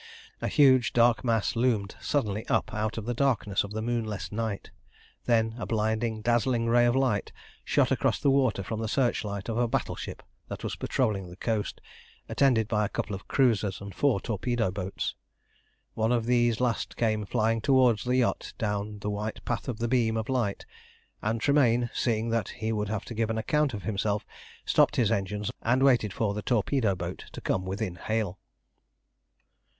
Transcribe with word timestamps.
A 0.41 0.47
huge, 0.47 0.93
dark 0.93 1.23
mass 1.23 1.55
loomed 1.55 1.93
suddenly 2.01 2.43
up 2.47 2.73
out 2.73 2.97
of 2.97 3.05
the 3.05 3.13
darkness 3.13 3.63
of 3.63 3.71
the 3.71 3.83
moonless 3.83 4.31
night, 4.31 4.71
then 5.25 5.53
a 5.59 5.67
blinding, 5.67 6.21
dazzling 6.23 6.65
ray 6.65 6.87
of 6.87 6.95
light 6.95 7.31
shot 7.63 7.91
across 7.91 8.19
the 8.19 8.31
water 8.31 8.63
from 8.63 8.79
the 8.79 8.87
searchlight 8.87 9.47
of 9.47 9.59
a 9.59 9.67
battleship 9.67 10.23
that 10.47 10.63
was 10.63 10.75
patrolling 10.75 11.29
the 11.29 11.35
coast, 11.35 11.81
attended 12.27 12.67
by 12.67 12.83
a 12.83 12.89
couple 12.89 13.15
of 13.15 13.27
cruisers 13.27 13.79
and 13.79 13.93
four 13.93 14.19
torpedo 14.19 14.71
boats. 14.71 15.13
One 15.93 16.11
of 16.11 16.25
these 16.25 16.59
last 16.59 16.97
came 16.97 17.23
flying 17.23 17.61
towards 17.61 18.03
the 18.03 18.15
yacht 18.17 18.53
down 18.57 18.97
the 19.01 19.11
white 19.11 19.45
path 19.45 19.67
of 19.67 19.77
the 19.77 19.87
beam 19.87 20.17
of 20.17 20.29
light, 20.29 20.65
and 21.21 21.39
Tremayne, 21.39 21.91
seeing 21.93 22.29
that 22.31 22.49
he 22.49 22.71
would 22.71 22.89
have 22.89 23.05
to 23.05 23.13
give 23.13 23.29
an 23.29 23.37
account 23.37 23.75
of 23.75 23.83
himself, 23.83 24.25
stopped 24.65 24.95
his 24.95 25.11
engines 25.11 25.51
and 25.61 25.83
waited 25.83 26.11
for 26.11 26.33
the 26.33 26.41
torpedo 26.41 26.95
boat 26.95 27.25
to 27.33 27.39
come 27.39 27.65
within 27.65 27.97
hail. 27.97 28.39